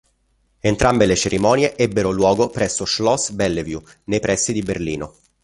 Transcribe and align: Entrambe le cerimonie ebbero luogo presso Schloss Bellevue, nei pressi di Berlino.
Entrambe 0.63 1.05
le 1.05 1.15
cerimonie 1.15 1.75
ebbero 1.77 2.09
luogo 2.09 2.49
presso 2.49 2.85
Schloss 2.85 3.29
Bellevue, 3.29 3.83
nei 4.05 4.19
pressi 4.19 4.51
di 4.51 4.63
Berlino. 4.63 5.13